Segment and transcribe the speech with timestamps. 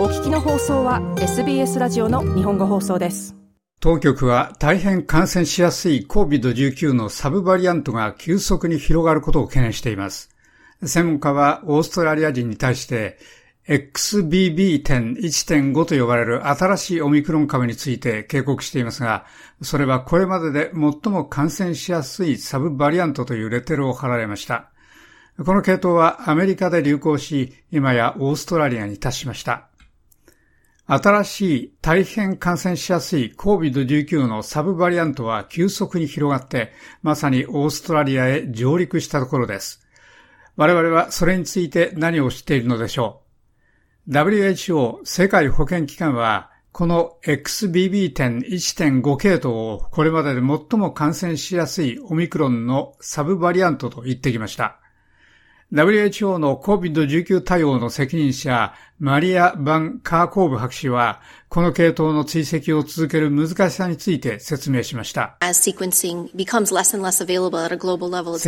[0.00, 3.36] お聞きの放送は SBS ラジオの日本語放送です。
[3.80, 10.30] 当局は大変感染しやすい COVID-19 のサブバリアントが急速に広がることを懸念しています。
[10.82, 13.18] 専門家はオーストラリア人に対して
[13.68, 19.26] XBB.1.5 と呼ばれる新しいオミクロン株について警告していますが、
[19.60, 20.80] それはこれまでで最
[21.12, 24.70] も感染しやすいサブバリアントというレッテルを貼られました。
[25.44, 29.69] この系統はアメリカで流行し、今やオーストラリアに達しました。
[30.92, 39.86] 新しい大変感染しやすい COVID-19 のサブバリアントは急速に広がって、まさにオーストラリアへ上陸したところです。
[40.56, 43.22] 我々はそれについて何を知っているのでしょ
[44.08, 54.80] う ?WHO 世界保健機関は、この XBB.1.5 系統をこれまでで最も感染しやすいオミクロンのサブバリアントと言ってきました。
[55.72, 65.36] WHO の COVID-19 対応の責任者、マリア・バン・カーコーブ博士は、この系統の追跡を続ける難しさについて説明しました。
[65.52, 65.72] 世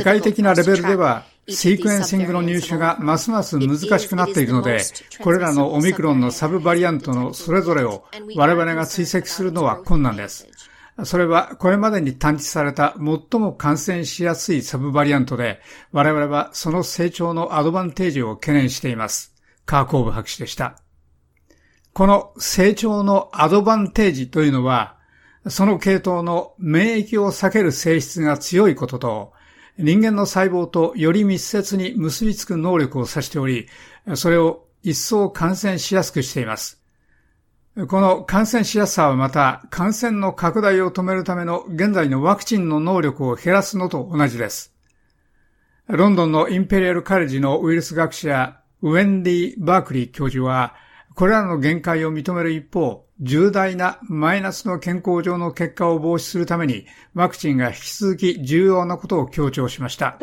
[0.00, 4.80] 界的なレベルでは、シークエンシングの入手がますます難しくなっているので、
[5.20, 8.04] これらのオミクロンのサブバリアントのそれぞれを
[8.36, 10.46] 我々が追跡するのは困難です。
[11.04, 15.60] それはこれまでに探知された最も感染しやすいサブバリアントで、
[15.92, 19.34] 我々はその成長のアドバンテージを懸念しています。
[19.64, 20.76] カーコーブ博士でした。
[21.92, 24.96] この成長のアドバンテージというのは、
[25.48, 29.32] その系統の免疫を避ける性質が強いことと、
[29.78, 33.68] 人間の細胞とより密接に結びつく能力を指しており、
[34.16, 36.82] それを一層感染しやすくしています。
[37.86, 44.74] この感染しやすさはまた感染の拡大を止めるための現在のワクチンの能力を減らすのと同じです。
[45.86, 50.74] ロンドンのインペリアルカレッジのウイルス学者ウェンディ・バークリー教授は、
[51.14, 60.16] これらの限界を認める一方、重大なマイナスの健康上の結果を防止するために、ワクチンが引き続き重要なことを強調しました。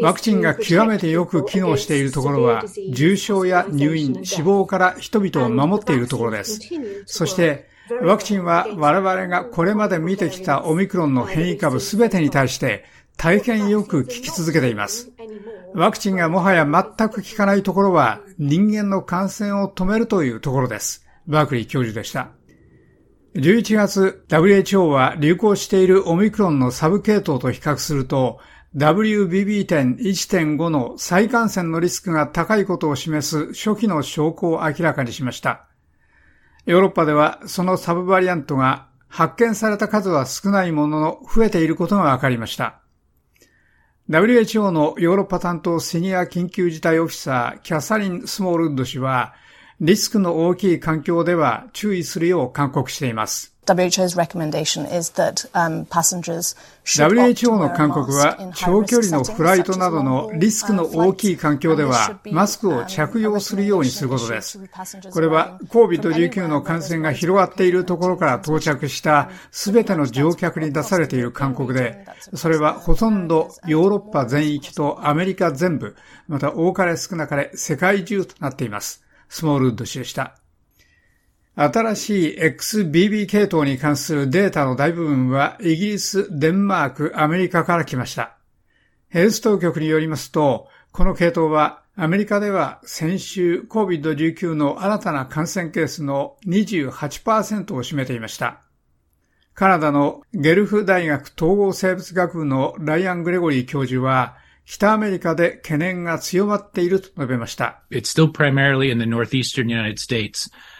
[0.00, 6.60] ワクチンが極めてよく機能しているところは、重症や入院、死亡から人々を守っているところです。
[7.06, 7.68] そして、
[8.02, 12.84] ワクチンは我々がこれまで見てきたオミクロンの変異株すべてに対して
[13.16, 15.10] 大変よく効き続けています。
[15.74, 21.06] ワクチンがもはや全く効かないところは人間の感染を止めるというところです。
[21.26, 22.30] バークリー教授でした。
[23.34, 28.38] 11月、WHO は流行しているオミクロンのサブ系統と比較すると、
[28.76, 35.66] WBB.1.5 の再感染のリスクが高いことを示す初期の証拠を明らかにしました。
[36.66, 42.80] ヨーロッパではそのサブバリアントが発見された数は少ないものの増えていることが分かりました。
[44.10, 49.34] WHO のヨーロッパ担当シニア緊急事態オフィサーキャサリン・スモールウッド氏は
[49.80, 53.53] リスクの大きい環境では注意するよう勧告しています。
[53.66, 64.60] WHO's recommendation is that, um, passengers WHO の勧告は長距離のフライトなどのリスクの大きい環境ではマスクを着用するようにすることです。
[65.10, 75.96] これは COVID-19 の感染が広がっているところから到着した全ての乗客に出されている勧告で、それはほとんどヨーロッパ全域とアメリカ全部、
[76.28, 79.02] また多かれ少なかれ世界中となっています。
[79.28, 80.43] スモールウッド氏でした。
[81.56, 88.36] 新しい XBB 系統に関するデータの大部分はイギリス、デンマーク、アメリカから来ました。
[89.08, 98.62] ヘルス当局によりますと、この系統はアメリカでは先週 COVID-19 の新たな感染ケースの28%を占めていました。
[99.54, 104.36] カナダのゲルフ大学統合生物学部のライアン・グレゴリー教授は、
[104.66, 107.82] 北アメリカで懸念が強まっていると述べました。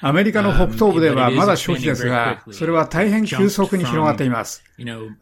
[0.00, 4.64] アメリカの北東部ではまだ初期ですが、それは大変急速に広がっています。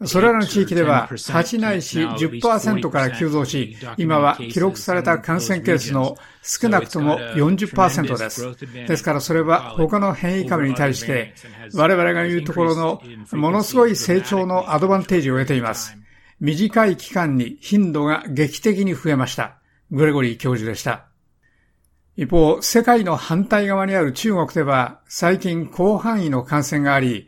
[0.05, 8.55] それらの地域では8ないし10%から急増し、今は記録された感染ケースの少なくとも40%です。
[8.87, 11.33] ですからそれは他の変異株に対して
[11.73, 13.01] 我々が言うところの
[13.33, 15.97] ものすごい成長のアドバンテージを得ています。
[16.39, 19.57] 短い期間に頻度が劇的に増えました。
[19.91, 21.05] グレゴリー教授でした。
[22.15, 27.27] 一方、世界の反対側にある中国では最近広範囲の感染があり、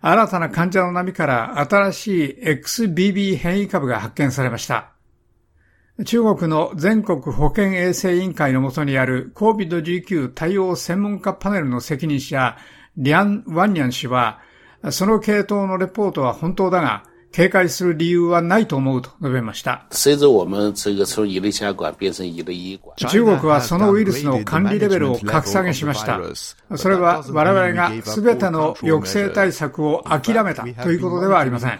[0.00, 4.92] 新たな患者の波から新しい XBB 変異株が発見されました。
[6.04, 12.58] 中国の全国保健衛生委員会のもとにある COVID-19 対応専門家パネルの責任者、
[12.98, 14.40] リャン・ワンニャン氏は、
[14.90, 17.04] その系統のレポートは本当だが、
[17.36, 19.84] 警戒する理由はないと思うと述べました。
[22.96, 26.18] 中国はそのウイルスの管理レベルを格下げしました。
[26.78, 31.78] それは我々が全ての抑制対策を諦めたということではありません。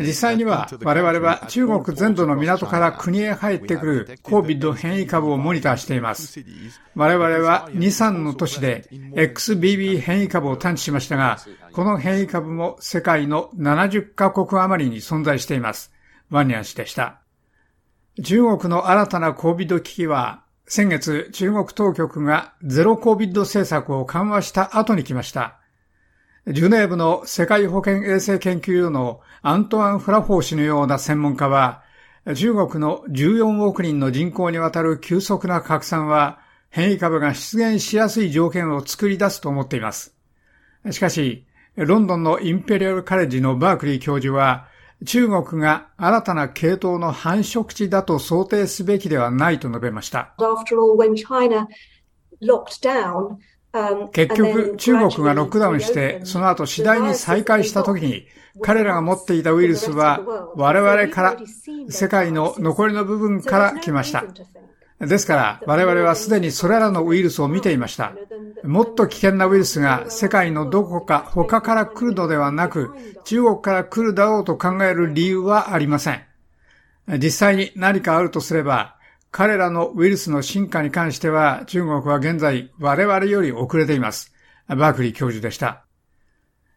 [0.00, 6.44] 実際には我々は中国全土の港から国へ入ってくる COVID 変異株をモニターしています。
[6.96, 11.38] 我々は2、3の都市で XBB 変異株を探知しましたが、
[11.72, 15.92] この変異株も世界の70カ国余りに存在しています。
[16.28, 17.20] ワニャン氏でした。
[18.24, 25.58] 中国の新たな COVID 危機は、先月中国当局がゼロ COVID 政策を緩和した後に来ました。
[26.46, 31.82] ジュネーブの世界保健衛生研究所のアントワン・フラフォー氏のような専門家は、
[32.34, 40.16] 中国の14億人の人口にわたる急速な拡散は、変異株が出現しやすい条件を作り出すと思っています。
[40.90, 41.46] しかし、
[41.76, 44.66] ロンドンのインペリアルカレッジのバークリー教授は、
[45.06, 50.34] 中国が新たな系統の繁殖地だと想定すべきではないと述べました。
[54.12, 58.26] 結局、中国がロックダウンして、その後次第に再開した時に、
[58.62, 60.20] 彼らが持っていたウイルスは
[60.56, 61.36] 我々から、
[61.88, 64.24] 世界の残りの部分から来ました。
[65.00, 68.12] ですから、我々はすでにそれらのウイルスを見ていました。
[68.62, 72.90] もっと危険なウイルスが世界のどこか他から来るのではなく、
[73.24, 76.22] 中国から来るだろうと考える理由はありません。
[77.18, 78.96] 実際に何かあるとすれば、
[79.30, 84.34] 彼らのウイルスの進化に関しては中国は現在我々より遅れています。
[84.68, 85.84] バークリー教授でした。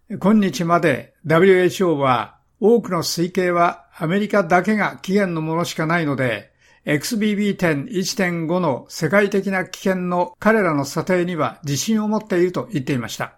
[0.10, 6.53] 今日まで WHO は多くの推計はアメリカだけが期限のものしかないので、
[6.86, 13.36] XBB.1.5 の世界的な危険の彼らの査定には自信を持っていると言っていました。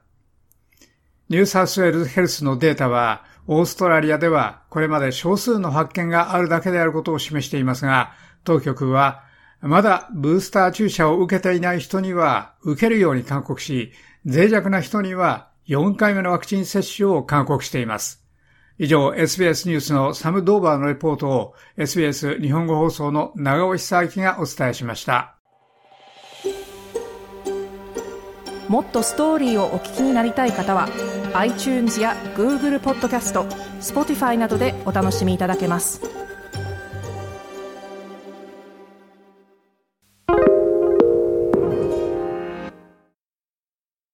[1.29, 8.13] ニューサウスウェルズヘルスのデータは、オーストラリアではこれまで少数の発見があるだけであることを示していますが、
[8.43, 9.23] 当局は
[9.61, 13.91] まだブースター注射を受けていない人には受けるように勧告し、
[14.25, 18.24] 脆弱な人には4回目のワクチン接種を勧告しています。
[18.77, 25.37] 以上、SBS ニュースのサム・ドーバーのレポートを SBS 日本語放送の長尾久明がお伝えしました。
[28.67, 30.89] もっとストーリーをお聞きになりたい方は
[31.35, 33.43] iTunes や Google ポッドキャスト
[33.79, 36.14] Spotify などでお楽しみいただけます。